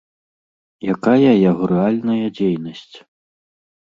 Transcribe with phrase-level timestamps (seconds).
[0.93, 2.93] Якая яго рэальная дзейнасць?